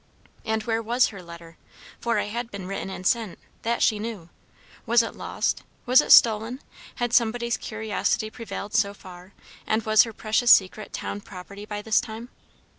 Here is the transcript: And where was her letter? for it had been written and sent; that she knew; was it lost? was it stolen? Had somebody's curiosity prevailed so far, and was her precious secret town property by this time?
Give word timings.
And 0.43 0.63
where 0.63 0.81
was 0.81 1.09
her 1.09 1.21
letter? 1.21 1.57
for 1.99 2.17
it 2.17 2.29
had 2.29 2.49
been 2.49 2.65
written 2.65 2.89
and 2.89 3.05
sent; 3.05 3.37
that 3.61 3.83
she 3.83 3.99
knew; 3.99 4.29
was 4.87 5.03
it 5.03 5.13
lost? 5.15 5.61
was 5.85 6.01
it 6.01 6.11
stolen? 6.11 6.59
Had 6.95 7.13
somebody's 7.13 7.55
curiosity 7.55 8.31
prevailed 8.31 8.73
so 8.73 8.95
far, 8.95 9.33
and 9.67 9.83
was 9.83 10.01
her 10.01 10.11
precious 10.13 10.49
secret 10.49 10.91
town 10.91 11.21
property 11.21 11.67
by 11.67 11.83
this 11.83 12.01
time? 12.01 12.29